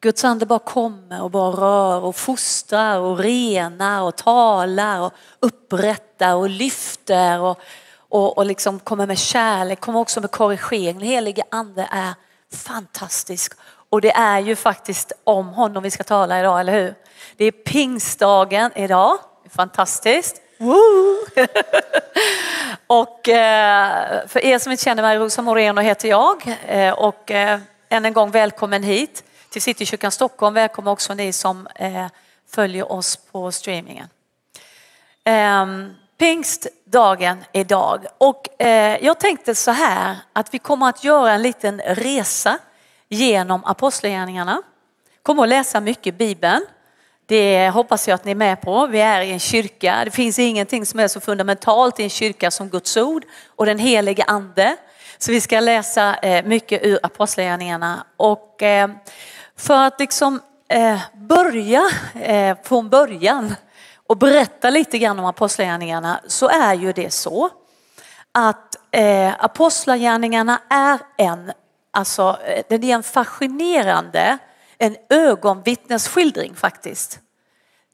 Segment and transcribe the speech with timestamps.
[0.00, 6.34] Guds ande bara kommer och bara rör och fostrar och renar och talar och upprättar
[6.34, 7.60] och lyfter och,
[8.08, 10.98] och, och liksom kommer med kärlek, kommer också med korrigering.
[10.98, 12.14] Den helige ande är
[12.52, 13.52] fantastisk
[13.90, 16.94] och det är ju faktiskt om honom vi ska tala idag, eller hur?
[17.36, 19.18] Det är pingstdagen idag,
[19.50, 20.36] fantastiskt.
[20.58, 21.16] Woo!
[22.86, 27.60] och eh, för er som inte känner mig, Rosa Moreno heter jag eh, och eh,
[27.88, 29.24] än en gång välkommen hit
[29.58, 30.54] till Citykyrkan Stockholm.
[30.54, 32.06] välkomna också ni som eh,
[32.48, 34.08] följer oss på streamingen.
[35.24, 41.42] Ehm, pingstdagen idag och eh, jag tänkte så här att vi kommer att göra en
[41.42, 42.58] liten resa
[43.08, 44.62] genom apostlagärningarna.
[45.22, 46.66] Kommer att läsa mycket Bibeln.
[47.26, 48.86] Det hoppas jag att ni är med på.
[48.86, 50.02] Vi är i en kyrka.
[50.04, 53.78] Det finns ingenting som är så fundamentalt i en kyrka som Guds ord och den
[53.78, 54.76] helige ande.
[55.18, 58.04] Så vi ska läsa eh, mycket ur Apostlagärningarna.
[58.16, 58.62] Och
[59.58, 61.82] för att liksom eh, börja
[62.14, 63.54] eh, från början
[64.06, 67.50] och berätta lite grann om Apostlagärningarna så är ju det så
[68.32, 71.52] att eh, Apostlagärningarna är en,
[71.90, 74.38] alltså, eh, den är en fascinerande
[74.78, 77.20] en ögonvittnesskildring faktiskt.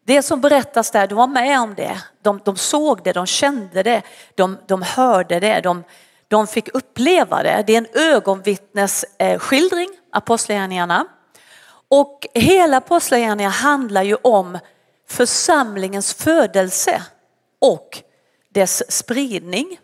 [0.07, 2.03] Det som berättas där, de var med om det.
[2.23, 4.03] De, de såg det, de kände det,
[4.35, 5.85] de, de hörde det, de,
[6.29, 7.65] de fick uppleva det.
[7.67, 11.07] Det är en ögonvittnesskildring, Apostlagärningarna.
[11.89, 14.59] Och hela Apostlagärningarna handlar ju om
[15.09, 17.03] församlingens födelse
[17.59, 18.03] och
[18.49, 19.79] dess spridning.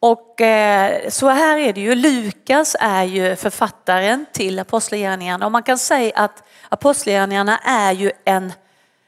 [0.00, 5.62] Och eh, så här är det ju, Lukas är ju författaren till Apostlagärningarna och man
[5.62, 8.52] kan säga att Apostlagärningarna är ju en,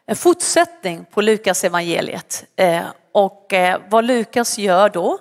[0.06, 2.44] en fortsättning på Lukas evangeliet.
[2.56, 5.18] Eh, och eh, vad Lukas gör då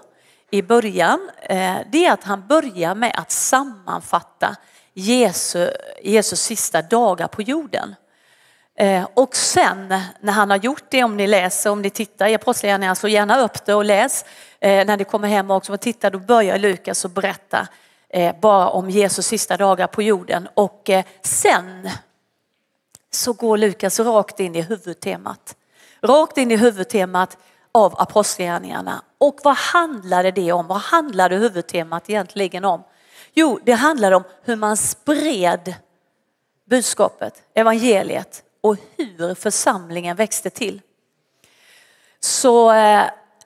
[0.51, 4.55] i början, eh, det är att han börjar med att sammanfatta
[4.99, 5.69] Jesu,
[6.01, 7.95] Jesus sista dagar på jorden.
[8.75, 9.87] Eh, och sen
[10.19, 13.39] när han har gjort det, om ni läser, om ni tittar i Apostlagärningarna, så gärna
[13.41, 14.25] upp det och läs
[14.59, 17.67] eh, när ni kommer hem också och tittar då börjar Lukas att berätta
[18.09, 20.89] eh, bara om Jesus sista dagar på jorden och
[21.21, 21.89] sen
[23.11, 25.55] så går Lukas rakt in i huvudtemat.
[26.01, 27.37] Rakt in i huvudtemat
[27.71, 29.01] av apostlagärningarna.
[29.17, 30.67] Och vad handlade det om?
[30.67, 32.83] Vad handlade huvudtemat egentligen om?
[33.39, 35.75] Jo, det handlade om hur man spred
[36.69, 40.81] budskapet, evangeliet och hur församlingen växte till.
[42.19, 43.03] Så eh,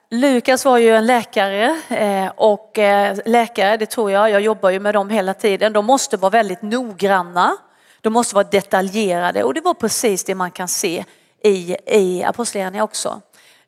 [0.10, 4.80] Lukas var ju en läkare eh, och eh, läkare, det tror jag, jag jobbar ju
[4.80, 7.58] med dem hela tiden, de måste vara väldigt noggranna,
[8.02, 11.06] de måste vara detaljerade och det var precis det man kan se
[11.44, 13.22] i, i Apostlagärningarna också.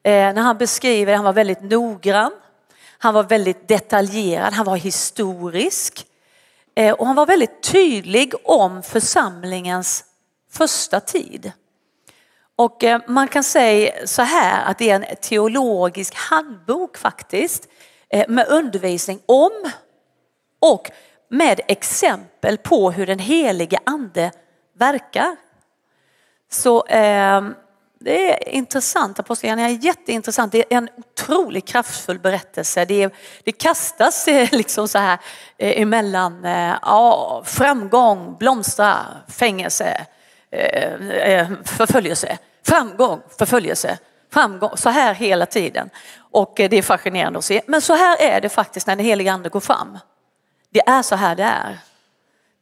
[0.04, 2.32] Eh, när han beskriver, han var väldigt noggrann,
[2.98, 6.08] han var väldigt detaljerad, han var historisk.
[6.76, 10.06] Eh, och han var väldigt tydlig om församlingens
[10.52, 11.52] första tid.
[12.56, 17.68] Och eh, man kan säga så här att det är en teologisk handbok faktiskt
[18.10, 19.72] eh, med undervisning om
[20.62, 20.92] och
[21.30, 24.32] med exempel på hur den helige ande
[24.78, 25.36] verkar.
[26.52, 26.86] Så
[28.04, 30.52] det är intressant, Apostlagärningarna är jätteintressant.
[30.52, 32.86] Det är en otroligt kraftfull berättelse.
[32.86, 33.12] Det, är,
[33.44, 35.18] det kastas eh, liksom så här
[35.58, 38.98] eh, emellan eh, ja, framgång, blomstra,
[39.28, 40.06] fängelse,
[41.66, 43.98] förföljelse framgång, förföljelse,
[44.34, 45.90] framgång, så här hela tiden.
[46.18, 47.62] Och det är fascinerande att se.
[47.68, 50.00] Men så här är det faktiskt när den helige ande går fram.
[50.70, 51.80] Det är så här det är.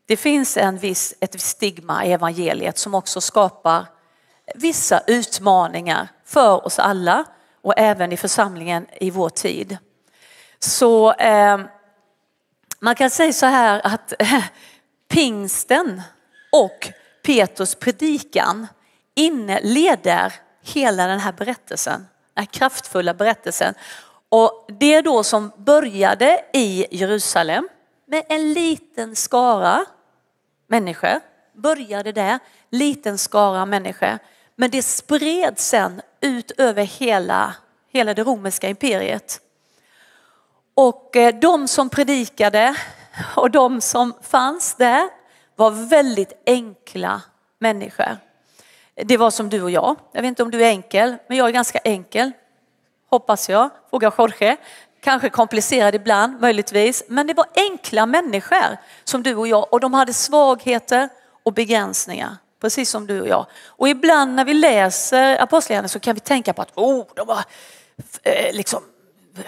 [0.05, 3.85] Det finns en viss, ett stigma i evangeliet som också skapar
[4.55, 7.25] vissa utmaningar för oss alla
[7.61, 9.77] och även i församlingen i vår tid.
[10.59, 11.59] Så eh,
[12.79, 14.43] man kan säga så här att eh,
[15.07, 16.01] pingsten
[16.51, 16.91] och
[17.23, 18.67] Petrus predikan
[19.15, 23.73] inleder hela den här berättelsen, den här kraftfulla berättelsen.
[24.29, 27.69] Och det då som började i Jerusalem
[28.05, 29.85] med en liten skara
[30.67, 31.19] människor,
[31.53, 32.39] började där,
[32.69, 34.19] liten skara människor.
[34.61, 37.55] Men det spred sen ut över hela,
[37.91, 39.41] hela det romerska imperiet.
[40.73, 42.75] Och eh, de som predikade
[43.35, 45.09] och de som fanns där
[45.55, 47.21] var väldigt enkla
[47.59, 48.17] människor.
[48.95, 49.95] Det var som du och jag.
[50.11, 52.31] Jag vet inte om du är enkel, men jag är ganska enkel.
[53.09, 53.69] Hoppas jag.
[53.89, 54.57] Fråga Jorge.
[54.99, 57.03] Kanske komplicerad ibland, möjligtvis.
[57.07, 61.09] Men det var enkla människor som du och jag och de hade svagheter
[61.43, 62.37] och begränsningar.
[62.61, 63.45] Precis som du och jag.
[63.65, 67.43] Och ibland när vi läser Apostlagärningarna så kan vi tänka på att oh, de var
[68.23, 68.83] eh, liksom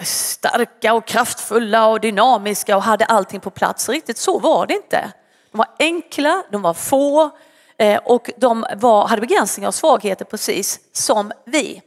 [0.02, 3.88] starka och kraftfulla och dynamiska och hade allting på plats.
[3.88, 5.12] Riktigt så var det inte.
[5.50, 7.30] De var enkla, de var få,
[7.76, 11.82] Eh, och de var, hade begränsningar och svagheter precis som vi.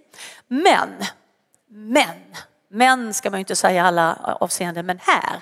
[0.47, 0.89] Men,
[1.69, 2.35] men,
[2.69, 5.41] men ska man ju inte säga i alla avseenden, men här.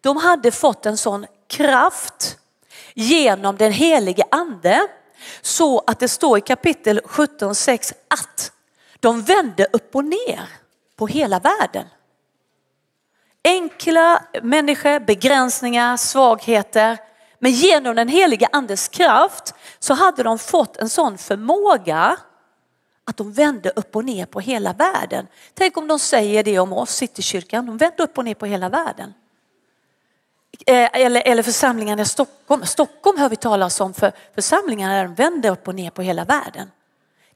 [0.00, 2.38] De hade fått en sån kraft
[2.94, 4.88] genom den helige ande
[5.40, 8.52] så att det står i kapitel 17.6 att
[9.00, 10.48] de vände upp och ner
[10.96, 11.86] på hela världen.
[13.44, 16.98] Enkla människor, begränsningar, svagheter.
[17.38, 22.16] Men genom den heliga andes kraft så hade de fått en sån förmåga
[23.04, 25.26] att de vände upp och ner på hela världen.
[25.54, 28.68] Tänk om de säger det om oss, Citykyrkan, de vände upp och ner på hela
[28.68, 29.14] världen.
[30.66, 32.66] Eh, eller, eller församlingarna i Stockholm.
[32.66, 36.24] Stockholm hör vi talas om för församlingarna där de vänder upp och ner på hela
[36.24, 36.70] världen.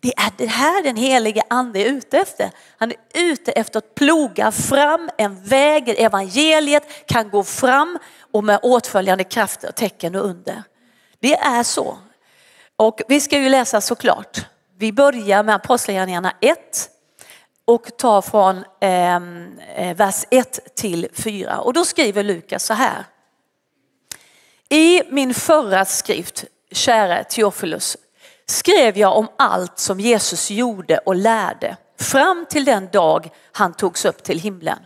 [0.00, 2.50] Det är det här den helige ande är ute efter.
[2.76, 7.98] Han är ute efter att ploga fram en väg, evangeliet kan gå fram
[8.32, 10.62] och med åtföljande krafter, tecken och under.
[11.20, 11.98] Det är så.
[12.76, 14.46] Och vi ska ju läsa såklart.
[14.78, 16.58] Vi börjar med Apostlagärningarna 1
[17.64, 21.58] och tar från ehm, eh, vers 1 till 4.
[21.58, 23.04] Och då skriver Lukas så här.
[24.72, 27.96] I min förra skrift, käre Theophilus,
[28.46, 34.04] skrev jag om allt som Jesus gjorde och lärde fram till den dag han togs
[34.04, 34.78] upp till himlen.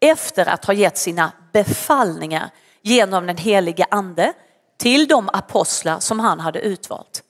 [0.00, 2.50] Efter att ha gett sina befallningar
[2.82, 4.32] genom den helige ande
[4.78, 7.22] till de apostlar som han hade utvalt.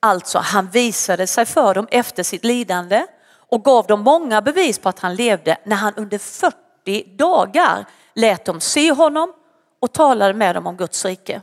[0.00, 3.06] Alltså han visade sig för dem efter sitt lidande
[3.50, 8.44] och gav dem många bevis på att han levde när han under 40 dagar lät
[8.44, 9.32] dem se honom
[9.80, 11.42] och talade med dem om Guds rike.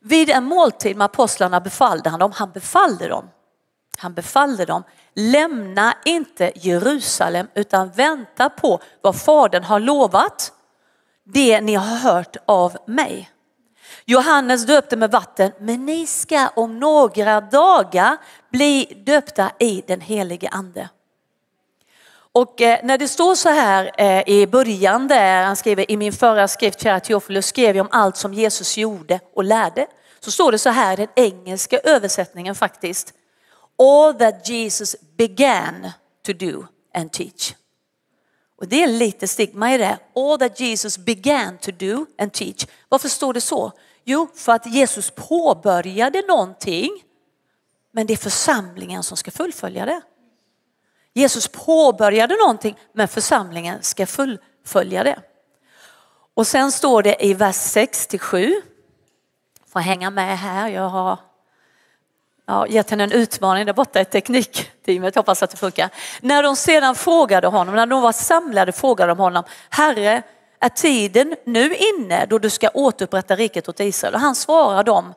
[0.00, 3.30] Vid en måltid med apostlarna befallde han dem, han befallde dem,
[3.98, 4.82] han befallde dem,
[5.14, 10.52] lämna inte Jerusalem utan vänta på vad Fadern har lovat,
[11.24, 13.30] det ni har hört av mig.
[14.04, 18.16] Johannes döpte med vatten, men ni ska om några dagar
[18.50, 20.88] bli döpta i den helige ande.
[22.32, 26.12] Och eh, när det står så här eh, i början där han skriver i min
[26.12, 29.86] förra skrift, kära Teofilus, skrev jag om allt som Jesus gjorde och lärde.
[30.20, 33.14] Så står det så här i den engelska översättningen faktiskt.
[33.78, 35.90] All that Jesus began
[36.26, 37.54] to do and teach.
[38.58, 39.98] Och det är lite stigma i det.
[40.16, 42.66] All that Jesus began to do and teach.
[42.88, 43.72] Varför står det så?
[44.04, 46.90] Jo, för att Jesus påbörjade någonting
[47.92, 50.00] men det är församlingen som ska fullfölja det.
[51.14, 55.18] Jesus påbörjade någonting men församlingen ska fullfölja det.
[56.34, 58.52] Och sen står det i vers 6 till 7.
[59.72, 61.18] Får hänga med här, jag har
[62.46, 65.90] ja, gett henne en utmaning där borta i teknikteamet, hoppas att det funkar.
[66.20, 70.22] När de sedan frågade honom, när de var samlade frågade de honom, Herre
[70.60, 74.14] är tiden nu inne då du ska återupprätta riket åt Israel?
[74.14, 75.14] Och han svarar dem,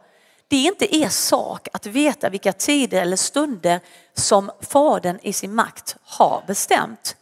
[0.48, 3.80] det är inte er sak att veta vilka tider eller stunder
[4.14, 7.16] som Fadern i sin makt har bestämt.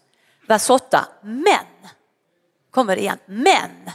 [0.48, 1.06] Vers 8.
[1.22, 1.66] Men,
[2.72, 3.92] kommer det igen, men,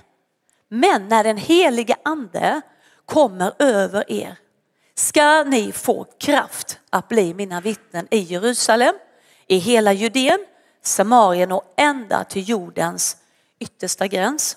[0.68, 2.60] men när den helige ande
[3.04, 4.36] kommer över er
[4.94, 8.94] ska ni få kraft att bli mina vittnen i Jerusalem,
[9.46, 10.46] i hela Judeen,
[10.82, 13.16] Samarien och ända till jordens
[13.58, 14.56] yttersta gräns.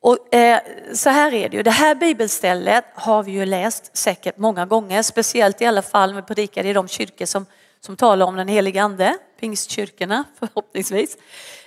[0.00, 0.60] Och, eh,
[0.94, 5.02] så här är det ju, det här bibelstället har vi ju läst säkert många gånger,
[5.02, 7.46] speciellt i alla fall med predikare i de kyrkor som,
[7.80, 11.16] som talar om den helige ande, pingstkyrkorna förhoppningsvis.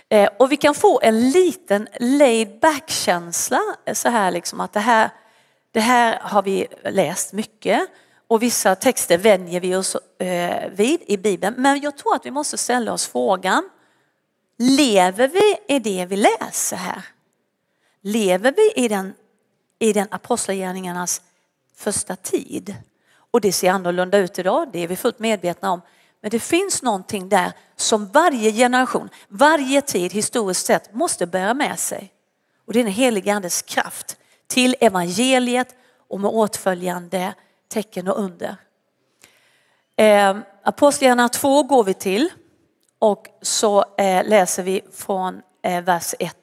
[0.10, 4.74] Eh, och vi kan få en liten laid back känsla eh, så här liksom att
[4.74, 5.10] det här,
[5.72, 7.82] det här har vi läst mycket
[8.28, 11.56] och vissa texter vänjer vi oss eh, vid i Bibeln.
[11.58, 13.70] Men jag tror att vi måste ställa oss frågan,
[14.58, 17.04] lever vi i det vi läser här?
[18.04, 19.14] Lever vi i den,
[19.80, 21.22] i den apostlagärningarnas
[21.76, 22.76] första tid.
[23.32, 25.82] Och det ser annorlunda ut idag, det är vi fullt medvetna om.
[26.22, 31.80] Men det finns någonting där som varje generation, varje tid historiskt sett måste bära med
[31.80, 32.14] sig.
[32.66, 34.18] Och det är den helige andes kraft
[34.48, 35.76] till evangeliet
[36.08, 37.34] och med åtföljande
[37.68, 38.56] tecken och under.
[39.96, 42.30] Eh, Apostlagärningarna 2 går vi till
[43.00, 46.38] och så eh, läser vi från eh, vers 1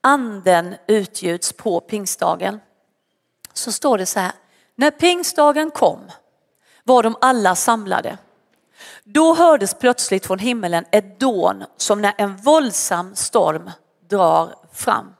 [0.00, 2.60] anden utgjuts på pingstdagen
[3.52, 4.32] så står det så här.
[4.74, 6.00] När pingstdagen kom
[6.84, 8.18] var de alla samlade.
[9.04, 13.70] Då hördes plötsligt från himmelen ett dån som när en våldsam storm
[14.08, 15.14] drar fram.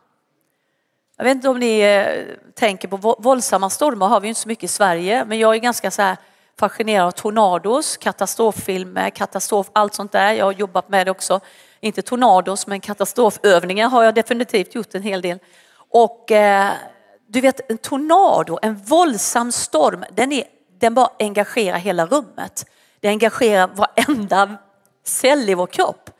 [1.16, 4.64] Jag vet inte om ni eh, tänker på våldsamma stormar har vi inte så mycket
[4.64, 6.16] i Sverige men jag är ganska så här
[6.58, 10.32] fascinerad av tornados, katastroffilmer, katastrof, allt sånt där.
[10.32, 11.40] Jag har jobbat med det också
[11.80, 15.38] inte tornados men katastrofövningar har jag definitivt gjort en hel del.
[15.90, 16.72] Och eh,
[17.28, 20.44] du vet en tornado, en våldsam storm, den, är,
[20.80, 22.66] den bara engagerar hela rummet.
[23.00, 24.56] Den engagerar varenda
[25.04, 26.10] cell i vår kropp.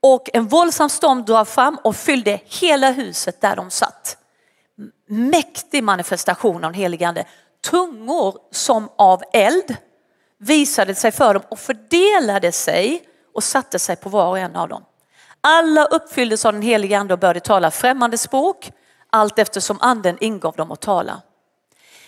[0.00, 4.18] Och en våldsam storm drar fram och fyllde hela huset där de satt.
[5.08, 7.24] Mäktig manifestation av den helige ande.
[7.70, 9.76] Tungor som av eld
[10.38, 13.02] visade sig för dem och fördelade sig
[13.34, 14.84] och satte sig på var och en av dem.
[15.48, 18.72] Alla uppfylldes av den helige ande och började tala främmande språk
[19.10, 21.22] allt eftersom anden ingav dem att tala.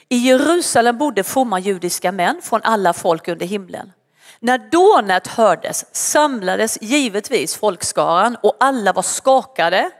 [0.08, 3.92] I Jerusalem bodde fromma judiska män från alla folk under himlen.
[4.40, 9.90] När dånet hördes samlades givetvis folkskaran och alla var skakade,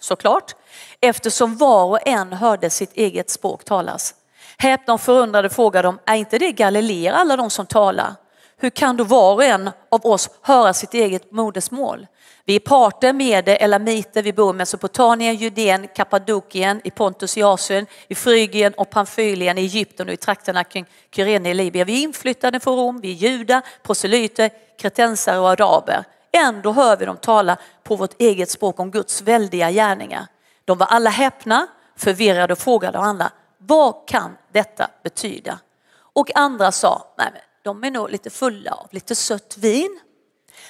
[0.00, 0.54] såklart,
[1.00, 4.14] eftersom var och en hörde sitt eget språk talas.
[4.58, 8.14] Häpna och förundrade frågade de, är inte det Galileer alla de som talar?
[8.56, 12.06] Hur kan då var och en av oss höra sitt eget modersmål?
[12.46, 17.86] Vi är parter, mede, elamiter, vi bor i Mesopotamien, Judeen, Kappadokien, i Pontus i Asien,
[18.08, 21.86] i Frygien och Pamfylien, i Egypten och i trakterna kring Kyrene i Libyen.
[21.86, 26.04] Vi är inflyttade från Rom, vi är judar, proselyter, kretensare och araber.
[26.32, 30.26] Ändå hör vi dem tala på vårt eget språk om Guds väldiga gärningar.
[30.64, 35.58] De var alla häpna, förvirrade och frågade varandra, vad kan detta betyda?
[35.96, 40.00] Och andra sa, nej men de är nog lite fulla av lite sött vin.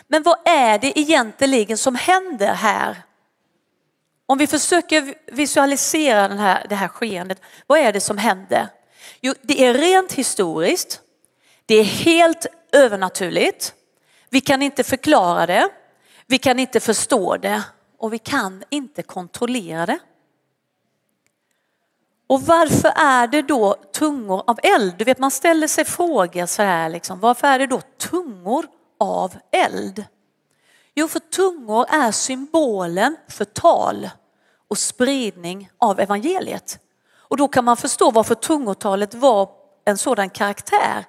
[0.09, 3.03] Men vad är det egentligen som händer här?
[4.27, 8.69] Om vi försöker visualisera den här, det här skeendet, vad är det som händer?
[9.21, 11.01] Jo, det är rent historiskt,
[11.67, 13.75] det är helt övernaturligt,
[14.29, 15.69] vi kan inte förklara det,
[16.27, 17.63] vi kan inte förstå det
[17.99, 19.99] och vi kan inte kontrollera det.
[22.27, 24.95] Och varför är det då tungor av eld?
[24.99, 28.67] Du vet man ställer sig frågor så här liksom, varför är det då tungor
[29.01, 30.05] av eld?
[30.95, 34.11] Jo, för tungor är symbolen för tal
[34.69, 36.79] och spridning av evangeliet.
[37.17, 39.49] Och då kan man förstå varför tungotalet var
[39.85, 41.05] en sådan karaktär.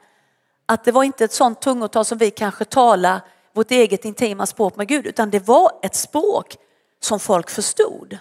[0.66, 3.22] Att det var inte ett sånt tungotal som vi kanske talar
[3.54, 6.58] vårt eget intima språk med Gud, utan det var ett språk
[7.00, 8.18] som folk förstod.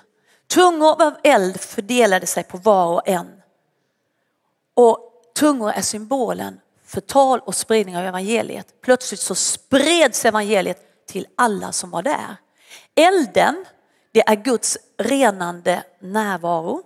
[0.47, 3.42] Tungor av eld fördelade sig på var och en.
[4.75, 4.99] Och
[5.35, 6.61] tungor är symbolen
[6.94, 8.66] förtal och spridning av evangeliet.
[8.82, 12.36] Plötsligt så spreds evangeliet till alla som var där.
[12.94, 13.64] Elden,
[14.12, 16.82] det är Guds renande närvaro.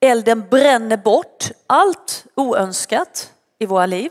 [0.00, 4.10] Elden bränner bort allt oönskat i våra liv.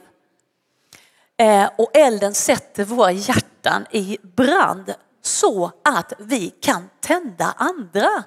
[1.38, 8.24] Eh, och elden sätter våra hjärtan i brand så att vi kan tända andra.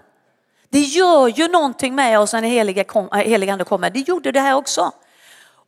[0.69, 3.91] Det gör ju någonting med oss när den heliga, kom, eh, heliga ande kommer.
[3.91, 4.93] Det gjorde det här också.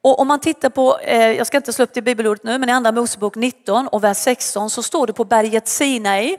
[0.02, 2.68] Och om man tittar på, eh, jag ska inte slå upp det bibelordet nu, men
[2.68, 6.36] i andra Mosebok 19 och vers 16 så står det på berget Sinai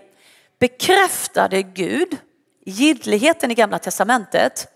[0.59, 2.17] bekräftade Gud
[2.65, 4.67] giltigheten i gamla testamentet.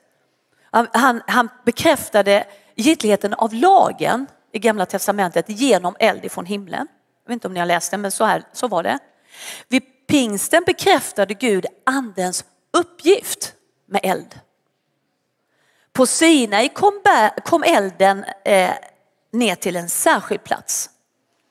[0.71, 6.87] Han, han bekräftade giltigheten av lagen i gamla testamentet genom eld ifrån himlen.
[7.23, 8.99] Jag vet inte om ni har läst den, men så, här, så var det.
[9.67, 12.45] Vid pingsten bekräftade Gud andens
[12.77, 13.53] uppgift
[13.85, 14.39] med eld.
[15.95, 17.01] På Sinai kom,
[17.45, 18.73] kom elden eh,
[19.31, 20.89] ner till en särskild plats.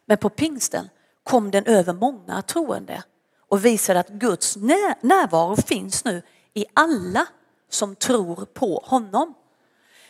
[0.06, 0.88] Men på pingsten
[1.22, 3.02] kom den över många troende
[3.48, 6.22] och visade att Guds närvaro finns nu
[6.54, 7.26] i alla
[7.70, 9.34] som tror på honom.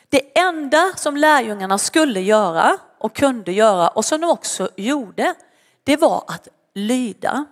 [0.09, 5.35] Det enda som lärjungarna skulle göra och kunde göra och som de också gjorde,
[5.85, 7.45] det var att lyda.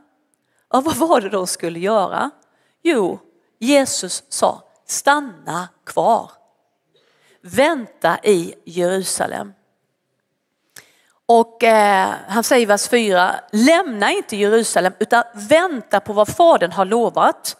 [0.69, 2.31] Och vad var det de skulle göra?
[2.83, 3.19] Jo,
[3.59, 6.42] Jesus sa stanna kvar.
[7.43, 9.53] Vänta i Jerusalem.
[11.27, 16.73] Och eh, han säger i vers 4, lämna inte Jerusalem utan vänta på vad Fadern
[16.73, 17.57] har lovat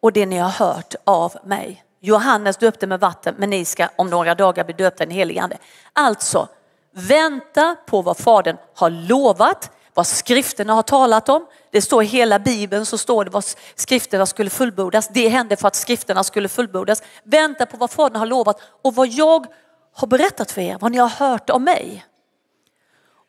[0.00, 1.84] och det ni har hört av mig.
[2.00, 5.42] Johannes döpte med vatten men ni ska om några dagar bli döpta i den helige
[5.42, 5.58] ande.
[5.92, 6.48] Alltså,
[6.92, 11.46] vänta på vad Fadern har lovat, vad skrifterna har talat om.
[11.70, 15.08] Det står i hela bibeln så står det vad skrifterna skulle fullbordas.
[15.08, 17.02] Det hände för att skrifterna skulle fullbordas.
[17.24, 19.46] Vänta på vad Fadern har lovat och vad jag
[19.92, 22.06] har berättat för er, vad ni har hört om mig.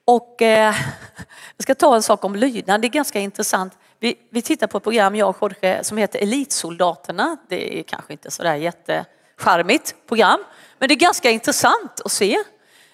[0.06, 0.76] Och eh,
[1.58, 3.78] jag ska ta en sak om lydnad, det är ganska intressant.
[4.00, 7.38] Vi, vi tittar på ett program, jag och Jorge, som heter Elitsoldaterna.
[7.50, 10.44] Det är kanske inte sådär jättecharmigt program,
[10.80, 12.38] men det är ganska intressant att se.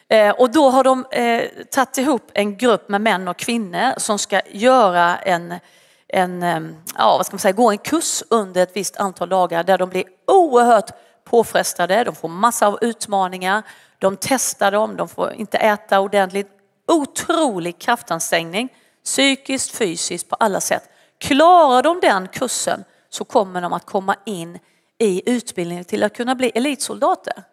[0.09, 4.19] Eh, och då har de eh, tagit ihop en grupp med män och kvinnor som
[4.19, 5.53] ska göra en,
[6.07, 6.59] en, eh,
[6.97, 9.89] ja, vad ska man säga, gå en kurs under ett visst antal dagar där de
[9.89, 10.91] blir oerhört
[11.23, 13.63] påfrestade, de får massa av utmaningar,
[13.99, 16.47] de testar dem, de får inte äta ordentligt.
[16.91, 18.69] Otrolig kraftansträngning,
[19.03, 20.83] psykiskt, fysiskt, på alla sätt.
[21.19, 24.59] Klarar de den kursen så kommer de att komma in
[24.97, 27.43] i utbildningen till att kunna bli elitsoldater.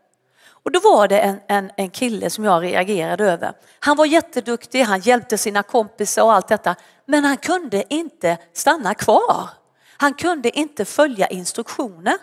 [0.64, 3.52] Och då var det en, en, en kille som jag reagerade över.
[3.80, 6.76] Han var jätteduktig, han hjälpte sina kompisar och allt detta.
[7.06, 9.48] Men han kunde inte stanna kvar.
[9.96, 12.14] Han kunde inte följa instruktioner.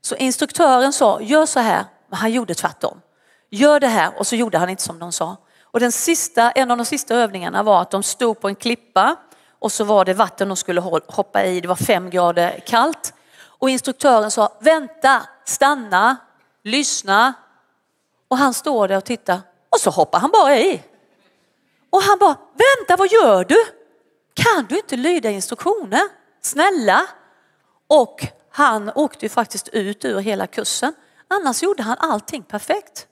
[0.00, 3.00] Så instruktören sa, gör så här, men han gjorde tvärtom.
[3.50, 5.36] Gör det här och så gjorde han inte som de sa.
[5.62, 9.16] Och den sista, en av de sista övningarna var att de stod på en klippa
[9.58, 13.14] och så var det vatten de skulle hoppa i, det var fem grader kallt.
[13.42, 16.16] Och instruktören sa, vänta, stanna,
[16.62, 17.34] lyssna.
[18.28, 19.40] Och han står där och tittar
[19.70, 20.82] och så hoppar han bara i.
[21.90, 23.64] Och han bara, vänta vad gör du?
[24.34, 26.02] Kan du inte lyda instruktioner?
[26.40, 27.06] Snälla.
[27.86, 30.94] Och han åkte ju faktiskt ut ur hela kursen.
[31.28, 33.06] Annars gjorde han allting perfekt.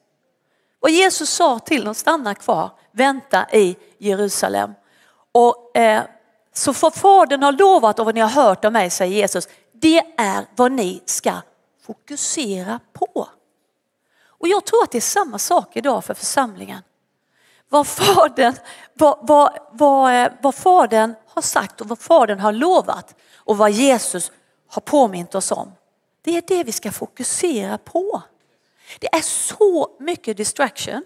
[0.80, 4.74] Och Jesus sa till dem, stanna kvar, vänta i Jerusalem.
[5.32, 6.02] Och, eh,
[6.52, 10.02] så för Fadern har lovat och vad ni har hört av mig, säger Jesus, det
[10.16, 11.32] är vad ni ska
[11.86, 13.28] fokusera på.
[14.44, 16.82] Och jag tror att det är samma sak idag för församlingen.
[17.68, 18.54] Vad fadern,
[18.94, 23.70] vad, vad, vad, eh, vad fadern har sagt och vad fadern har lovat och vad
[23.70, 24.32] Jesus
[24.68, 25.72] har påmint oss om.
[26.22, 28.22] Det är det vi ska fokusera på.
[28.98, 31.04] Det är så mycket distraction.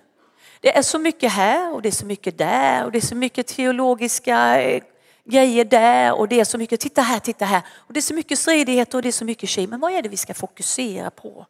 [0.61, 3.15] Det är så mycket här och det är så mycket där och det är så
[3.15, 4.83] mycket teologiska eh,
[5.25, 7.63] grejer där och det är så mycket, titta här, titta här.
[7.77, 9.67] Och det är så mycket stridigheter och det är så mycket tjej.
[9.67, 11.47] Men vad är det vi ska fokusera på?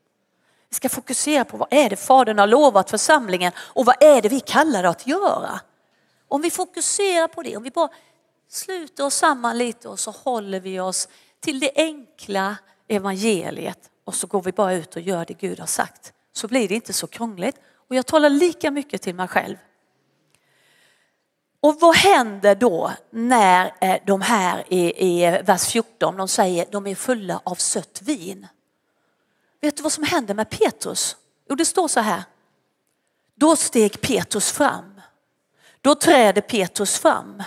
[0.71, 4.29] Vi ska fokusera på vad är det Fadern har lovat församlingen och vad är det
[4.29, 5.61] vi kallar det att göra?
[6.29, 7.89] Om vi fokuserar på det, om vi bara
[8.49, 11.09] sluter oss samman lite och så håller vi oss
[11.41, 12.57] till det enkla
[12.89, 16.69] evangeliet och så går vi bara ut och gör det Gud har sagt så blir
[16.69, 17.57] det inte så krångligt.
[17.89, 19.57] Och jag talar lika mycket till mig själv.
[21.61, 26.87] Och vad händer då när eh, de här i, i vers 14, de säger de
[26.87, 28.47] är fulla av sött vin.
[29.61, 31.17] Vet du vad som händer med Petrus?
[31.49, 32.23] Jo, det står så här.
[33.35, 35.01] Då steg Petrus fram.
[35.81, 37.43] Då träder Petrus fram.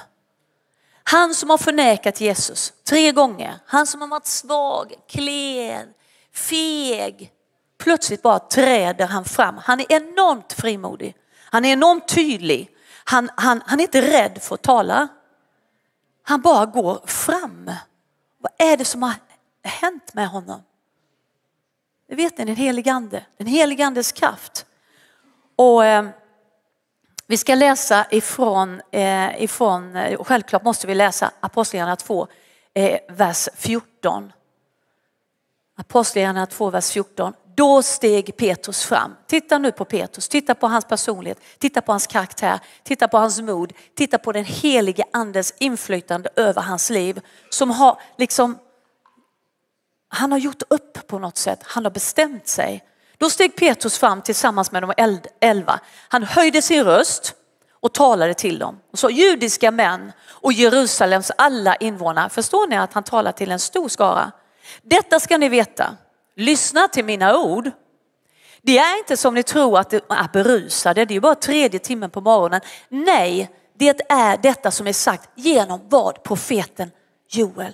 [1.04, 5.88] Han som har förnekat Jesus tre gånger, han som har varit svag, klen,
[6.34, 7.32] feg,
[7.78, 9.58] plötsligt bara träder han fram.
[9.58, 11.15] Han är enormt frimodig.
[11.52, 12.69] Han är enormt tydlig.
[13.04, 15.08] Han, han, han är inte rädd för att tala.
[16.24, 17.71] Han bara går fram.
[18.38, 19.13] Vad är det som har
[19.63, 20.62] hänt med honom?
[22.12, 23.26] Det vet ni, den helige ande.
[23.38, 24.65] Den helige andes kraft.
[25.56, 26.06] Och eh,
[27.28, 32.28] vi ska läsa ifrån, eh, ifrån, eh, självklart måste vi läsa Apostlagärningarna 2,
[32.74, 34.34] eh, vers 14.
[35.78, 37.34] Apostlagärningarna 2, vers 14.
[37.56, 39.15] Då steg Petrus fram.
[39.28, 43.41] Titta nu på Petrus, titta på hans personlighet, titta på hans karaktär, titta på hans
[43.41, 48.58] mod, titta på den helige andens inflytande över hans liv som har liksom,
[50.13, 52.84] han har gjort upp på något sätt, han har bestämt sig.
[53.17, 54.93] Då steg Petrus fram tillsammans med de
[55.39, 55.80] elva.
[56.08, 57.36] Han höjde sin röst
[57.80, 58.80] och talade till dem.
[58.91, 62.30] Och så judiska män och Jerusalems alla invånare.
[62.30, 64.32] Förstår ni att han talar till en stor skara?
[64.82, 65.95] Detta ska ni veta.
[66.36, 67.71] Lyssna till mina ord.
[68.62, 72.10] Det är inte som ni tror att det är berusade, det är bara tredje timmen
[72.10, 72.62] på morgonen.
[72.89, 76.91] Nej, det är detta som är sagt genom vad profeten
[77.30, 77.74] Joel.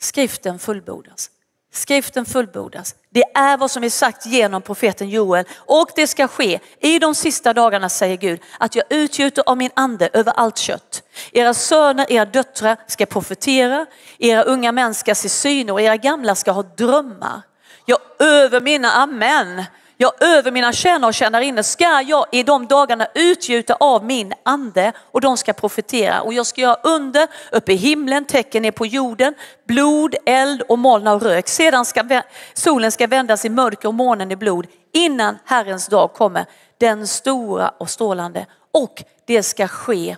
[0.00, 1.30] Skriften fullbordas.
[1.72, 2.94] Skriften fullbordas.
[3.10, 7.14] Det är vad som är sagt genom profeten Joel och det ska ske i de
[7.14, 11.02] sista dagarna säger Gud att jag utgjuter av min ande över allt kött.
[11.32, 13.86] Era söner, era döttrar ska profetera,
[14.18, 17.42] era unga män ska se syner och era gamla ska ha drömmar.
[17.84, 19.64] Jag över mina amen.
[20.00, 24.92] Jag över mina tjänare och tjänarinnor ska jag i de dagarna utgjuta av min ande
[24.98, 28.86] och de ska profetera och jag ska göra under uppe i himlen, tecken ner på
[28.86, 29.34] jorden,
[29.66, 31.48] blod, eld och moln av rök.
[31.48, 32.22] Sedan ska
[32.54, 36.46] solen ska vändas i mörker och månen i blod innan Herrens dag kommer,
[36.80, 38.46] den stora och strålande.
[38.74, 40.16] Och det ska ske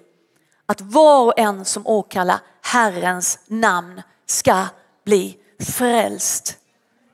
[0.67, 4.67] att var och en som åkallar Herrens namn ska
[5.05, 5.37] bli
[5.77, 6.57] frälst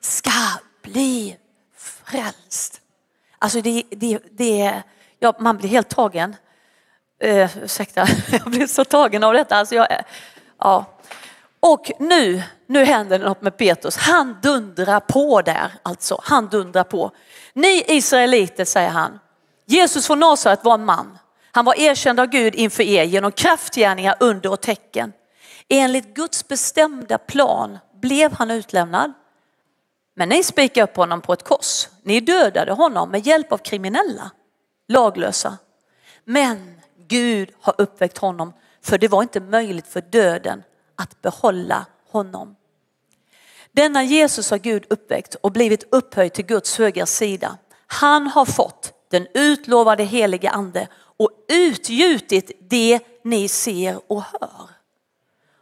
[0.00, 0.30] ska
[0.82, 1.36] bli
[2.06, 2.80] frälst.
[3.38, 4.82] Alltså det, det, det
[5.18, 6.36] ja, man blir helt tagen.
[7.20, 9.56] Eh, ursäkta, jag blir så tagen av detta.
[9.56, 9.86] Alltså jag,
[10.58, 10.84] ja.
[11.60, 13.96] Och nu, nu händer det något med Petrus.
[13.96, 16.20] Han dundrar på där alltså.
[16.24, 17.10] Han dundrar på.
[17.52, 19.18] Ni israeliter, säger han.
[19.66, 21.18] Jesus från Nasaret var en man.
[21.52, 25.12] Han var erkänd av Gud inför er genom kraftgärningar, under och tecken.
[25.68, 29.12] Enligt Guds bestämda plan blev han utlämnad
[30.18, 31.88] men ni spikade upp honom på ett kors.
[32.02, 34.30] Ni dödade honom med hjälp av kriminella,
[34.88, 35.58] laglösa.
[36.24, 38.52] Men Gud har uppväckt honom
[38.82, 40.62] för det var inte möjligt för döden
[40.94, 42.56] att behålla honom.
[43.72, 47.58] Denna Jesus har Gud uppväckt och blivit upphöjd till Guds högra sida.
[47.86, 54.70] Han har fått den utlovade helige ande och utgjutit det ni ser och hör.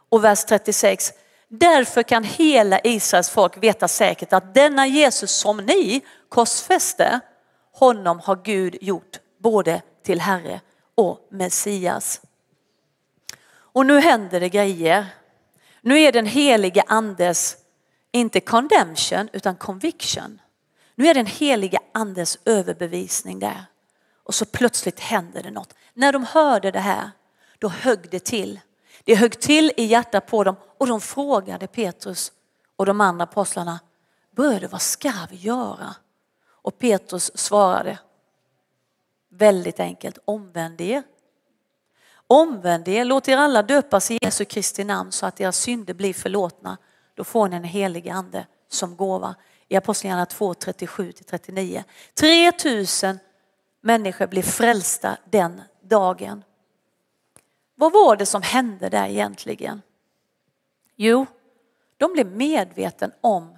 [0.09, 1.13] Och vers 36.
[1.59, 7.19] Därför kan hela Israels folk veta säkert att denna Jesus som ni korsfäste,
[7.71, 10.61] honom har Gud gjort både till Herre
[10.95, 12.21] och Messias.
[13.53, 15.05] Och nu händer det grejer.
[15.81, 17.57] Nu är den helige andes,
[18.11, 20.41] inte condemnation utan conviction.
[20.95, 23.65] Nu är den helige andes överbevisning där.
[24.23, 25.73] Och så plötsligt händer det något.
[25.93, 27.11] När de hörde det här,
[27.59, 28.59] då högg det till.
[29.05, 32.31] Det högg till i hjärtat på dem och de frågade Petrus
[32.75, 33.79] och de andra apostlarna,
[34.31, 35.95] bröder vad ska vi göra?
[36.47, 37.99] Och Petrus svarade,
[39.29, 41.03] väldigt enkelt, omvänd er.
[42.27, 46.13] Omvänd er, låt er alla döpas i Jesu Kristi namn så att era synder blir
[46.13, 46.77] förlåtna.
[47.15, 49.35] Då får ni en helig ande som gåva.
[49.67, 51.83] I Apostlagärningarna 2, 37-39.
[52.13, 53.19] 3000
[53.81, 56.43] människor blev frälsta den dagen.
[57.75, 59.81] Vad var det som hände där egentligen?
[60.95, 61.25] Jo,
[61.97, 63.57] de blev medveten om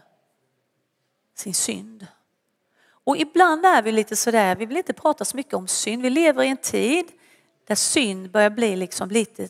[1.35, 2.07] sin synd.
[2.89, 6.01] Och ibland är vi lite sådär, vi vill inte prata så mycket om synd.
[6.01, 7.05] Vi lever i en tid
[7.67, 9.49] där synd börjar bli liksom lite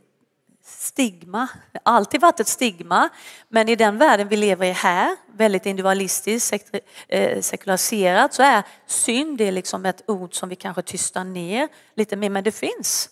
[0.63, 1.47] stigma.
[1.71, 3.09] Det har alltid varit ett stigma,
[3.49, 6.75] men i den världen vi lever i här, väldigt individualistiskt,
[7.07, 11.67] eh, sekulariserat, så är synd det är liksom ett ord som vi kanske tystar ner
[11.95, 13.09] lite mer, men det finns.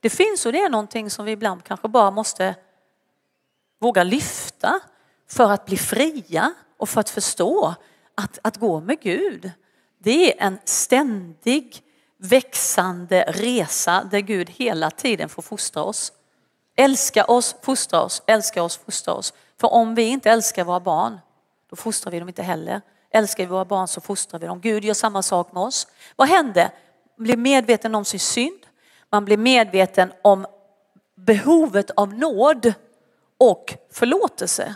[0.00, 2.54] Det finns och det är någonting som vi ibland kanske bara måste
[3.80, 4.80] våga lyfta
[5.30, 7.74] för att bli fria och för att förstå
[8.14, 9.50] att, att gå med Gud.
[9.98, 11.82] Det är en ständig
[12.18, 16.12] växande resa där Gud hela tiden får fostra oss.
[16.76, 19.34] Älska oss, fostra oss, älska oss, fostra oss.
[19.60, 21.20] För om vi inte älskar våra barn,
[21.70, 22.80] då fostrar vi dem inte heller.
[23.10, 24.60] Älskar vi våra barn så fostrar vi dem.
[24.60, 25.86] Gud gör samma sak med oss.
[26.16, 26.72] Vad hände?
[27.16, 28.67] Bli medveten om sin synd.
[29.10, 30.46] Man blir medveten om
[31.14, 32.72] behovet av nåd
[33.38, 34.74] och förlåtelse.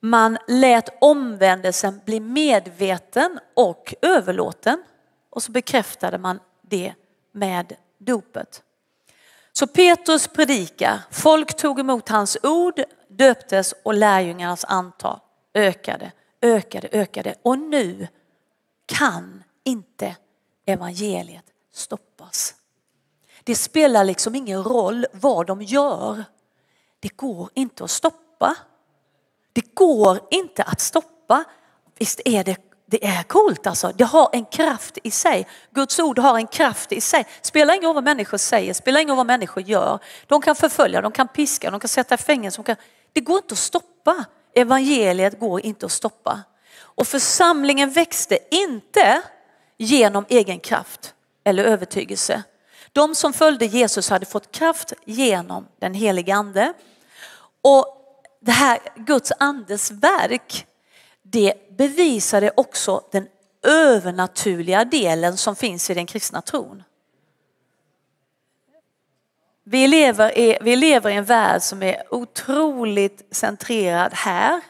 [0.00, 4.84] Man lät omvändelsen bli medveten och överlåten
[5.30, 6.94] och så bekräftade man det
[7.32, 8.62] med dopet.
[9.52, 15.20] Så Petrus predikar, folk tog emot hans ord, döptes och lärjungarnas antal
[15.56, 18.08] ökade, ökade, ökade och nu
[18.86, 20.16] kan inte
[20.66, 22.55] evangeliet stoppas.
[23.46, 26.24] Det spelar liksom ingen roll vad de gör.
[27.00, 28.54] Det går inte att stoppa.
[29.52, 31.44] Det går inte att stoppa.
[31.98, 32.56] Visst är det,
[32.86, 33.92] det är coolt alltså.
[33.94, 35.46] Det har en kraft i sig.
[35.70, 37.26] Guds ord har en kraft i sig.
[37.42, 39.98] Spelar ingen roll vad människor säger, spelar ingen roll vad människor gör.
[40.26, 42.62] De kan förfölja, de kan piska, de kan sätta i fängelse.
[42.62, 42.76] Kan...
[43.12, 44.24] Det går inte att stoppa.
[44.54, 46.42] Evangeliet går inte att stoppa.
[46.78, 49.22] Och församlingen växte inte
[49.76, 52.42] genom egen kraft eller övertygelse.
[52.96, 56.72] De som följde Jesus hade fått kraft genom den helige ande.
[57.62, 57.86] Och
[58.40, 60.66] det här Guds andes verk,
[61.22, 63.28] det bevisade också den
[63.62, 66.82] övernaturliga delen som finns i den kristna tron.
[69.64, 74.60] Vi lever, i, vi lever i en värld som är otroligt centrerad här.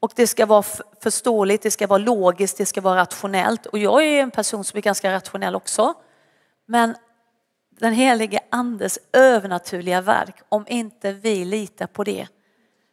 [0.00, 0.64] Och det ska vara
[1.02, 3.66] förståeligt, det ska vara logiskt, det ska vara rationellt.
[3.66, 5.94] Och jag är en person som är ganska rationell också.
[6.66, 6.96] Men
[7.78, 12.28] den helige andes övernaturliga verk, om inte vi litar på det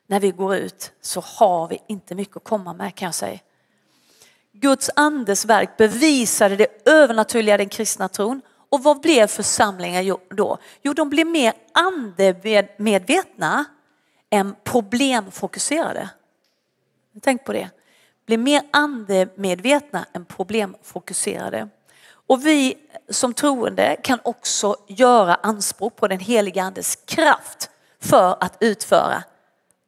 [0.08, 3.39] när vi går ut så har vi inte mycket att komma med kan jag säga.
[4.52, 8.41] Guds andes verk bevisade det övernaturliga i den kristna tron.
[8.69, 10.58] Och vad blev församlingar då?
[10.82, 13.65] Jo, de blev mer andemedvetna
[14.30, 16.10] än problemfokuserade.
[17.22, 17.69] Tänk på det.
[18.26, 21.69] blev mer andemedvetna än problemfokuserade.
[22.27, 22.77] Och vi
[23.09, 27.69] som troende kan också göra anspråk på den heliga andes kraft
[28.01, 29.23] för att utföra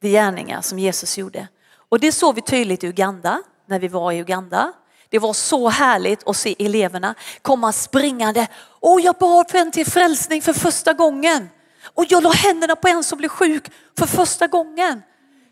[0.01, 1.47] de gärningar som Jesus gjorde.
[1.89, 4.73] Och det såg vi tydligt i Uganda, när vi var i Uganda.
[5.09, 8.47] Det var så härligt att se eleverna komma springande.
[8.79, 11.49] Och jag bad för en till frälsning för första gången.
[11.93, 15.01] Och jag la händerna på en som blev sjuk för första gången.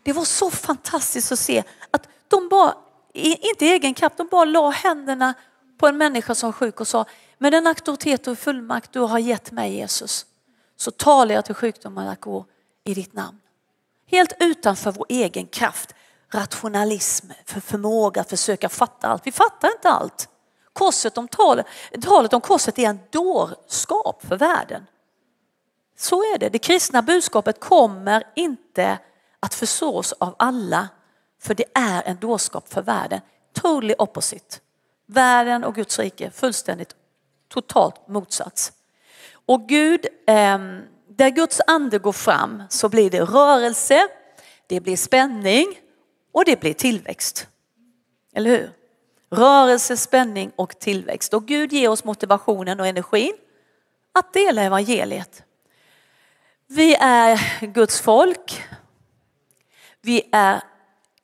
[0.02, 2.74] Det var så fantastiskt att se att de bara,
[3.12, 5.34] inte egen kraft, de bara la händerna
[5.84, 7.04] på en människa som sjuk och sa,
[7.38, 10.26] med den auktoritet och fullmakt du har gett mig Jesus,
[10.76, 12.46] så talar jag till sjukdomar att gå
[12.84, 13.40] i ditt namn.
[14.06, 15.94] Helt utanför vår egen kraft,
[16.30, 19.26] rationalism, för förmåga att försöka fatta allt.
[19.26, 20.28] Vi fattar inte allt.
[20.72, 21.66] Korset om talet,
[22.02, 24.86] talet om korset är en dårskap för världen.
[25.98, 26.48] Så är det.
[26.48, 28.98] Det kristna budskapet kommer inte
[29.40, 30.88] att förstås av alla
[31.42, 33.20] För det är en dårskap för världen.
[33.52, 34.58] Totally opposite.
[35.06, 36.96] Världen och Guds rike fullständigt
[37.48, 38.72] totalt motsats.
[39.46, 44.08] Och Gud, ehm, där Guds ande går fram så blir det rörelse,
[44.66, 45.66] det blir spänning
[46.32, 47.48] och det blir tillväxt.
[48.34, 48.70] Eller hur?
[49.30, 51.34] Rörelse, spänning och tillväxt.
[51.34, 53.34] Och Gud ger oss motivationen och energin
[54.12, 55.42] att dela evangeliet.
[56.66, 58.62] Vi är Guds folk.
[60.00, 60.62] Vi är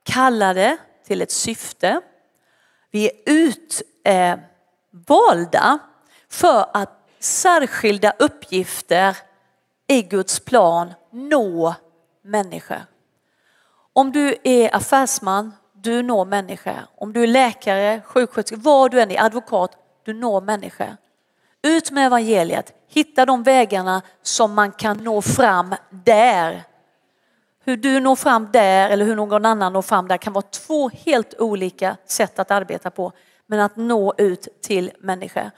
[0.03, 2.01] kallade till ett syfte.
[2.91, 3.13] Vi är
[4.07, 5.79] utvalda
[6.29, 9.17] för att särskilda uppgifter
[9.87, 11.75] i Guds plan nå
[12.23, 12.83] människor.
[13.93, 16.87] Om du är affärsman, du når människor.
[16.97, 20.97] Om du är läkare, sjuksköterska, vad du än är, advokat, du når människor.
[21.63, 26.65] Ut med evangeliet, hitta de vägarna som man kan nå fram där.
[27.71, 30.89] Hur du når fram där eller hur någon annan når fram där kan vara två
[30.89, 33.13] helt olika sätt att arbeta på.
[33.47, 35.51] Men att nå ut till människor.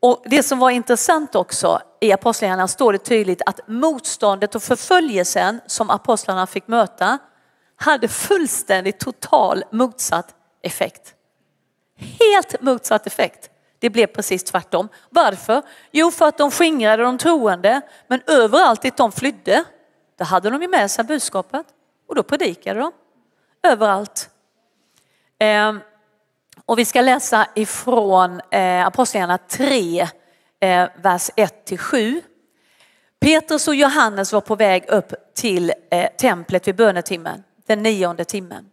[0.00, 5.60] Och det som var intressant också i Apostlagärningarna står det tydligt att motståndet och förföljelsen
[5.66, 7.18] som apostlarna fick möta
[7.76, 11.14] hade fullständigt total motsatt effekt.
[11.98, 13.50] Helt motsatt effekt.
[13.78, 14.88] Det blev precis tvärtom.
[15.10, 15.62] Varför?
[15.90, 19.64] Jo, för att de skingrade de troende, men överallt dit de flydde,
[20.18, 21.66] då hade de ju med sig budskapet
[22.08, 22.92] och då predikade de.
[23.62, 24.30] Överallt.
[25.38, 25.80] Ehm,
[26.66, 30.08] och vi ska läsa ifrån eh, Apostlagärningarna 3,
[30.60, 32.22] eh, vers 1 till 7.
[33.20, 38.70] Petrus och Johannes var på väg upp till eh, templet vid bönetimmen, den nionde timmen.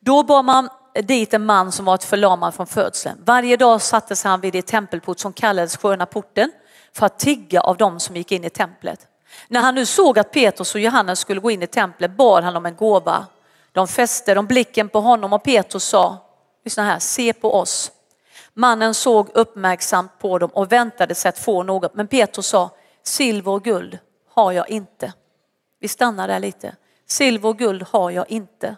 [0.00, 0.68] Då bar man
[1.02, 3.18] dit en man som var förlamad från födseln.
[3.24, 6.52] Varje dag sattes han vid det tempelport som kallades sköna porten
[6.92, 9.08] för att tigga av dem som gick in i templet.
[9.48, 12.56] När han nu såg att Petrus och Johannes skulle gå in i templet bad han
[12.56, 13.26] om en gåva.
[13.72, 16.18] De fäste de blicken på honom och Petrus sa,
[16.64, 17.92] lyssna här, se på oss.
[18.54, 21.94] Mannen såg uppmärksamt på dem och väntade sig att få något.
[21.94, 22.70] Men Petrus sa,
[23.02, 23.98] silver och guld
[24.30, 25.12] har jag inte.
[25.80, 26.76] Vi stannar där lite.
[27.06, 28.76] Silver och guld har jag inte.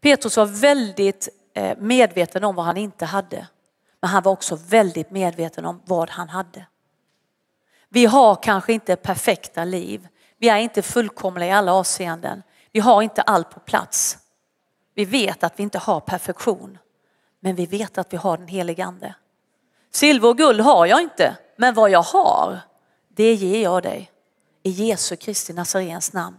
[0.00, 3.46] Petrus var väldigt eh, medveten om vad han inte hade.
[4.00, 6.66] Men han var också väldigt medveten om vad han hade.
[7.88, 10.08] Vi har kanske inte perfekta liv.
[10.38, 12.42] Vi är inte fullkomliga i alla avseenden.
[12.72, 14.18] Vi har inte allt på plats.
[14.94, 16.78] Vi vet att vi inte har perfektion.
[17.40, 19.14] Men vi vet att vi har den helige ande.
[19.90, 22.60] Silver och guld har jag inte, men vad jag har,
[23.08, 24.10] det ger jag dig.
[24.62, 26.36] I Jesu Kristi Nazarens namn.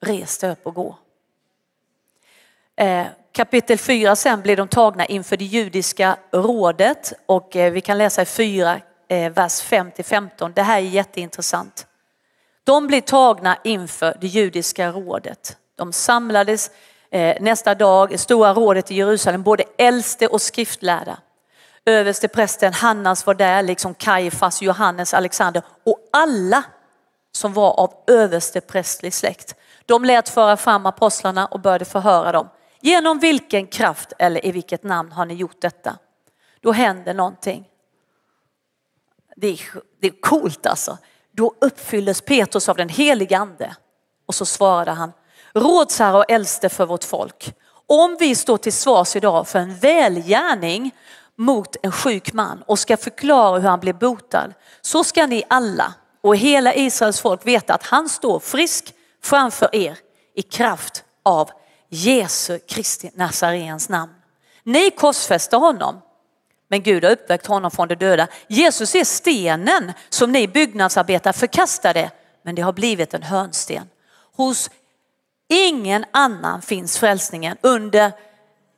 [0.00, 0.98] Res dig upp och gå.
[2.76, 7.98] Eh, kapitel 4 sen blir de tagna inför det judiska rådet och eh, vi kan
[7.98, 10.52] läsa i 4, Eh, vers 5 till 15.
[10.52, 11.86] Det här är jätteintressant.
[12.64, 15.56] De blir tagna inför det judiska rådet.
[15.76, 16.70] De samlades
[17.10, 21.18] eh, nästa dag i stora rådet i Jerusalem, både äldste och skriftlärda.
[21.84, 26.64] Överste prästen Hannas var där, liksom Kajfas, Johannes, Alexander och alla
[27.32, 29.54] som var av överste prästlig släkt.
[29.86, 32.48] De lät föra fram apostlarna och började förhöra dem.
[32.80, 35.98] Genom vilken kraft eller i vilket namn har ni gjort detta?
[36.60, 37.64] Då händer någonting.
[39.36, 39.60] Det är,
[40.00, 40.98] det är coolt alltså.
[41.32, 43.76] Då uppfylldes Petrus av den helige ande
[44.26, 45.12] och så svarade han,
[45.54, 47.54] rådsherre och äldste för vårt folk.
[47.86, 50.90] Om vi står till svars idag för en välgärning
[51.36, 55.94] mot en sjuk man och ska förklara hur han blev botad så ska ni alla
[56.22, 59.98] och hela Israels folk veta att han står frisk framför er
[60.34, 61.50] i kraft av
[61.88, 64.12] Jesu Kristi Nazarens namn.
[64.62, 66.00] Ni korsfäste honom,
[66.68, 68.26] men Gud har uppväckt honom från de döda.
[68.46, 72.10] Jesus är stenen som ni byggnadsarbetare förkastade,
[72.42, 73.88] men det har blivit en hörnsten.
[74.36, 74.70] Hos
[75.48, 78.12] ingen annan finns frälsningen under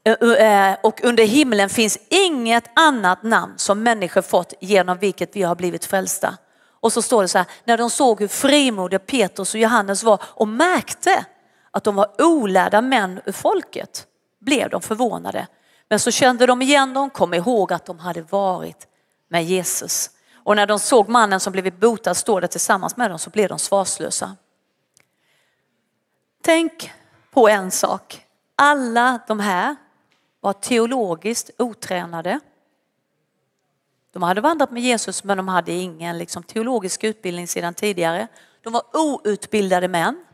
[0.05, 5.43] eh, eh, och under himlen finns inget annat namn som människor fått genom vilket vi
[5.43, 6.37] har blivit frälsta.
[6.81, 10.23] Och så står det så här, när de såg hur frimodiga Petrus och Johannes var
[10.25, 11.25] och märkte
[11.71, 14.07] att de var olärda män ur folket
[14.41, 15.47] blev de förvånade.
[15.89, 18.87] Men så kände de igen dem, kom ihåg att de hade varit
[19.29, 20.11] med Jesus.
[20.35, 23.49] Och när de såg mannen som blivit botad stå där tillsammans med dem så blev
[23.49, 24.37] de svarslösa.
[26.43, 26.93] Tänk
[27.31, 28.25] på en sak.
[28.57, 29.77] Alla de här
[30.41, 32.41] var teologiskt otränade.
[34.13, 38.29] De hade vandrat med Jesus men de hade ingen liksom, teologisk utbildning sedan tidigare.
[38.63, 40.25] De var outbildade män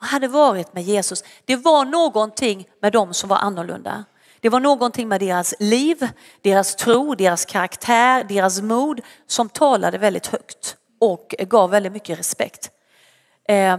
[0.00, 1.24] och hade varit med Jesus.
[1.44, 4.04] Det var någonting med dem som var annorlunda.
[4.44, 6.08] Det var någonting med deras liv,
[6.42, 12.70] deras tro, deras karaktär, deras mod som talade väldigt högt och gav väldigt mycket respekt.
[13.48, 13.78] Eh,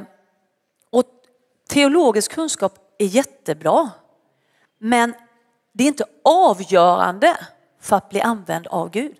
[0.89, 1.04] och
[1.69, 3.89] teologisk kunskap är jättebra.
[4.80, 5.13] Men
[5.73, 7.38] det är inte avgörande
[7.82, 9.15] för att bli använd av Gud.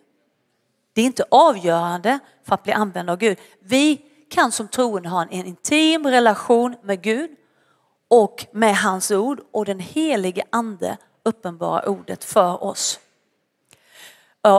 [0.94, 3.38] Det är inte avgörande för att bli använd av Gud.
[3.60, 7.30] Vi kan som troende ha en intim relation med Gud
[8.08, 13.00] och med hans ord och den helige ande uppenbara ordet för oss.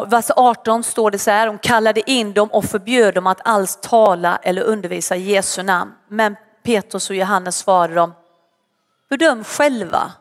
[0.06, 3.78] Vers 18 står det så här, de kallade in dem och förbjöd dem att alls
[3.82, 5.92] tala eller undervisa i Jesu namn.
[6.08, 8.12] Men Petrus och Johannes svarade dem,
[9.08, 10.12] bedöm själva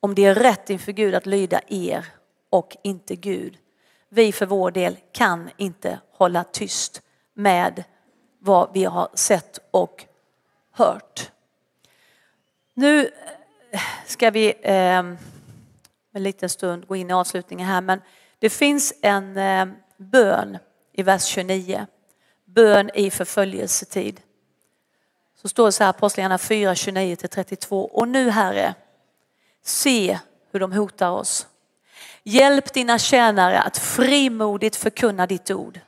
[0.00, 2.06] om det är rätt inför Gud att lyda er
[2.50, 3.56] och inte Gud.
[4.08, 7.02] Vi för vår del kan inte hålla tyst
[7.34, 7.84] med
[8.38, 10.04] vad vi har sett och
[10.72, 11.30] hört.
[12.74, 13.10] Nu
[14.06, 15.02] ska vi eh,
[16.14, 18.00] en liten stund gå in i avslutningen här men
[18.38, 20.58] det finns en eh, bön
[20.92, 21.86] i vers 29.
[22.44, 24.20] Bön i förföljelsetid.
[25.42, 27.84] Så står det så här Apostlagärningarna 4, 29 32.
[27.84, 28.74] Och nu Herre,
[29.62, 30.18] se
[30.52, 31.46] hur de hotar oss.
[32.22, 35.80] Hjälp dina tjänare att frimodigt förkunna ditt ord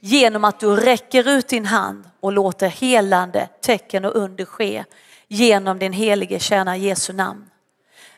[0.00, 4.84] genom att du räcker ut din hand och låter helande tecken och under ske
[5.28, 7.50] genom din helige tjänare Jesu namn.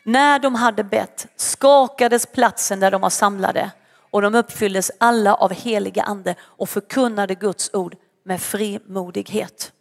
[0.07, 3.71] När de hade bett skakades platsen där de var samlade
[4.11, 9.71] och de uppfylldes alla av heliga ande och förkunnade Guds ord med frimodighet.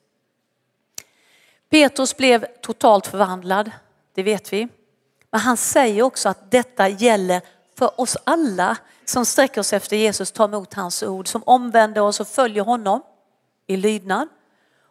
[1.70, 3.70] Petrus blev totalt förvandlad,
[4.14, 4.68] det vet vi.
[5.30, 7.42] Men han säger också att detta gäller
[7.78, 12.20] för oss alla som sträcker oss efter Jesus, tar emot hans ord, som omvänder oss
[12.20, 13.02] och följer honom
[13.66, 14.28] i lydnad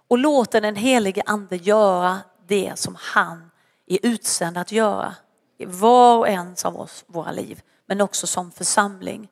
[0.08, 2.18] och låter den helige ande göra
[2.48, 3.52] det som han
[3.88, 5.16] är utsänd att göra
[5.58, 9.28] var och en av oss, våra liv, men också som församling.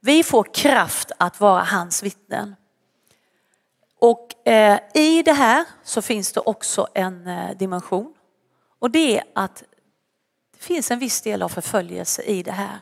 [0.00, 2.56] Vi får kraft att vara hans vittnen.
[4.00, 8.14] Och eh, i det här så finns det också en eh, dimension
[8.78, 9.64] och det är att
[10.52, 12.78] det finns en viss del av förföljelse i det här.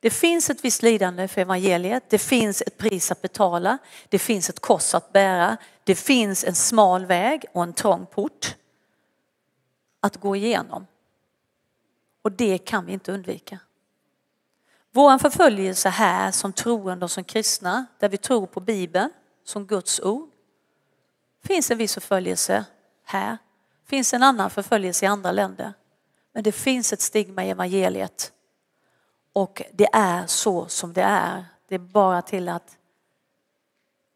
[0.00, 4.50] Det finns ett visst lidande för evangeliet, det finns ett pris att betala, det finns
[4.50, 8.54] ett kors att bära, det finns en smal väg och en trång port
[10.00, 10.86] att gå igenom.
[12.26, 13.58] Och det kan vi inte undvika.
[14.90, 19.10] Vår förföljelse här som troende och som kristna, där vi tror på Bibeln
[19.44, 20.30] som Guds ord,
[21.44, 22.64] finns en viss förföljelse
[23.04, 23.38] här,
[23.84, 25.72] finns en annan förföljelse i andra länder.
[26.32, 28.32] Men det finns ett stigma i evangeliet
[29.32, 31.44] och det är så som det är.
[31.68, 32.78] Det är bara till att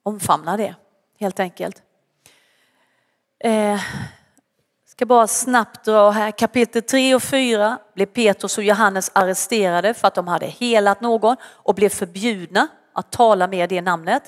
[0.03, 0.75] omfamna det
[1.19, 1.83] helt enkelt.
[3.39, 3.81] Eh,
[5.01, 6.31] ska bara snabbt dra här.
[6.31, 11.37] Kapitel 3 och 4 blev Petrus och Johannes arresterade för att de hade helat någon
[11.45, 14.23] och blev förbjudna att tala med det namnet.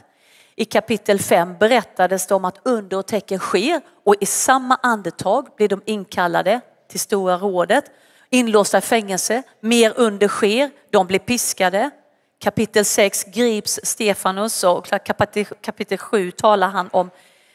[0.56, 5.48] I kapitel 5 berättades det om att under och tecken sker och i samma andetag
[5.56, 7.84] blir de inkallade till Stora rådet,
[8.30, 11.90] inlåsta i fängelse, mer under sker, de blir piskade.
[12.38, 17.10] Kapitel 6 grips Stefanus och kapitel, kapitel 7 talar han om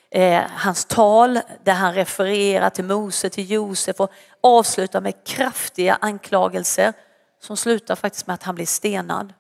[0.10, 6.94] eh, hans tal där han refererar till Mose, till Josef och avslutar med kraftiga anklagelser
[7.40, 9.34] som slutar faktiskt med att han blir stenad.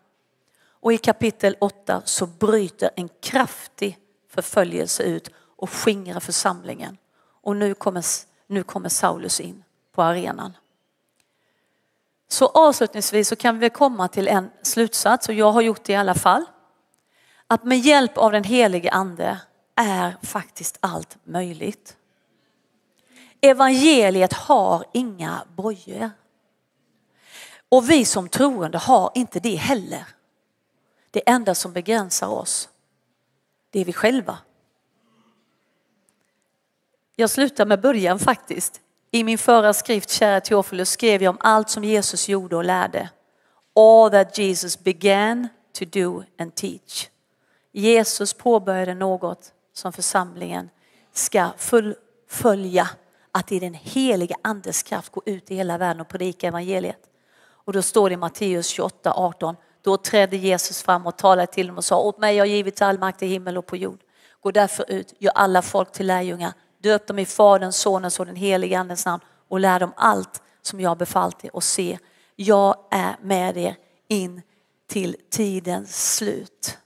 [0.81, 3.97] Och i kapitel 8 så bryter en kraftig
[4.29, 6.97] förföljelse ut och skingrar församlingen.
[7.41, 8.03] Och nu kommer,
[8.47, 9.63] nu kommer Saulus in
[9.95, 10.57] på arenan.
[12.27, 15.95] Så avslutningsvis så kan vi komma till en slutsats och jag har gjort det i
[15.95, 16.45] alla fall.
[17.47, 19.39] Att med hjälp av den helige ande
[19.77, 21.97] är faktiskt allt möjligt.
[23.41, 26.11] Evangeliet har inga bojor.
[27.69, 30.07] Och vi som troende har inte det heller.
[31.11, 32.69] Det enda som begränsar oss,
[33.69, 34.37] det är vi själva.
[37.15, 38.81] Jag slutar med början faktiskt.
[39.11, 43.09] I min förra skrift, kära Teofilus, skrev jag om allt som Jesus gjorde och lärde.
[43.75, 47.09] All that Jesus began to do and teach.
[47.71, 50.69] Jesus påbörjade något som församlingen
[51.13, 52.89] ska fullfölja.
[53.31, 56.99] Att i den heliga andes kraft gå ut i hela världen och predika evangeliet.
[57.49, 59.55] Och då står det i Matteus 28, 18.
[59.81, 62.99] Då trädde Jesus fram och talade till dem och sa åt mig har givits all
[62.99, 63.99] makt i himmel och på jord.
[64.41, 68.35] Gå därför ut, gör alla folk till lärjungar Döp dem i Faderns, Sonens och den
[68.35, 71.99] helige Andens namn och lär dem allt som jag har befallt er och se,
[72.35, 73.75] jag är med er
[74.07, 74.41] in
[74.87, 76.77] till tidens slut.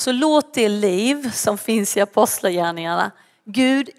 [0.00, 3.10] Så låt det liv som finns i apostlagärningarna,
[3.44, 3.90] Gud,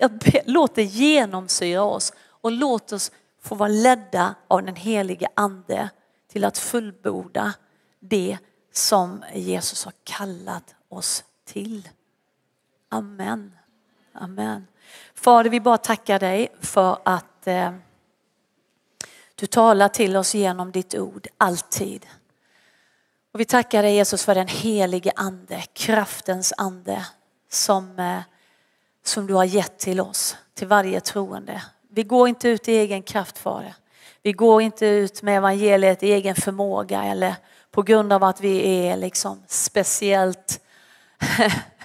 [0.45, 5.89] låt det genomsyra oss och låt oss få vara ledda av den helige ande
[6.31, 7.53] till att fullborda
[7.99, 8.37] det
[8.71, 11.89] som Jesus har kallat oss till.
[12.89, 13.51] Amen.
[14.13, 14.67] Amen.
[15.13, 17.73] Fader, vi bara tackar dig för att eh,
[19.35, 22.05] du talar till oss genom ditt ord, alltid.
[23.31, 27.05] Och vi tackar dig Jesus för den helige ande, kraftens ande
[27.49, 28.21] som, eh,
[29.05, 31.63] som du har gett till oss, till varje troende.
[31.89, 33.75] Vi går inte ut i egen kraft Fader.
[34.23, 37.35] Vi går inte ut med evangeliet i egen förmåga eller
[37.71, 40.59] på grund av att vi är liksom speciellt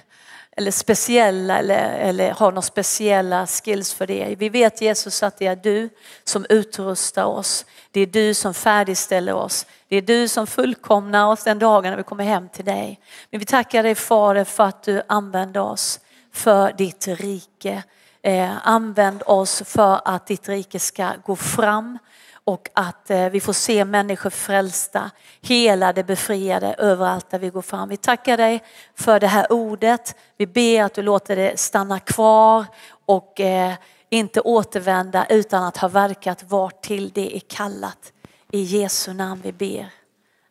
[0.56, 4.34] eller speciella eller, eller har några speciella skills för det.
[4.38, 5.88] Vi vet Jesus att det är du
[6.24, 7.66] som utrustar oss.
[7.90, 9.66] Det är du som färdigställer oss.
[9.88, 13.00] Det är du som fullkomnar oss den dagen när vi kommer hem till dig.
[13.30, 16.00] Men vi tackar dig Fader för att du använder oss
[16.32, 17.82] för ditt rike.
[18.22, 21.98] Eh, använd oss för att ditt rike ska gå fram
[22.44, 25.10] och att eh, vi får se människor frälsta,
[25.42, 27.88] helade, befriade överallt där vi går fram.
[27.88, 28.62] Vi tackar dig
[28.94, 30.16] för det här ordet.
[30.36, 32.64] Vi ber att du låter det stanna kvar
[33.06, 33.74] och eh,
[34.08, 38.12] inte återvända utan att ha verkat vart till det är kallat.
[38.50, 39.90] I Jesu namn vi ber.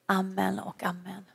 [0.08, 1.26] Amen och amen.